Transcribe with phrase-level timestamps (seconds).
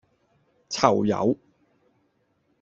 [0.71, 1.37] 囚友